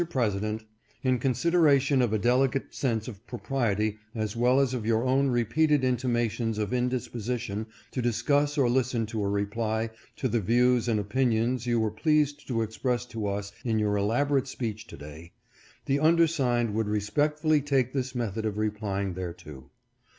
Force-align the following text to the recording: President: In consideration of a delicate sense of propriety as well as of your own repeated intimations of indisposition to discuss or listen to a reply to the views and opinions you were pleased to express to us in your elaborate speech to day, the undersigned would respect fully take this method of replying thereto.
President: 0.09 0.63
In 1.03 1.19
consideration 1.19 2.01
of 2.01 2.11
a 2.11 2.17
delicate 2.17 2.73
sense 2.73 3.07
of 3.07 3.23
propriety 3.27 3.97
as 4.15 4.35
well 4.35 4.59
as 4.59 4.73
of 4.73 4.83
your 4.83 5.03
own 5.03 5.27
repeated 5.27 5.83
intimations 5.83 6.57
of 6.57 6.73
indisposition 6.73 7.67
to 7.91 8.01
discuss 8.01 8.57
or 8.57 8.67
listen 8.67 9.05
to 9.05 9.21
a 9.23 9.29
reply 9.29 9.91
to 10.15 10.27
the 10.27 10.39
views 10.41 10.87
and 10.87 10.99
opinions 10.99 11.67
you 11.67 11.79
were 11.79 11.91
pleased 11.91 12.47
to 12.47 12.63
express 12.63 13.05
to 13.05 13.27
us 13.27 13.51
in 13.63 13.77
your 13.77 13.95
elaborate 13.95 14.47
speech 14.47 14.87
to 14.87 14.97
day, 14.97 15.33
the 15.85 15.99
undersigned 15.99 16.73
would 16.73 16.87
respect 16.87 17.37
fully 17.37 17.61
take 17.61 17.93
this 17.93 18.15
method 18.15 18.43
of 18.43 18.57
replying 18.57 19.13
thereto. 19.13 19.69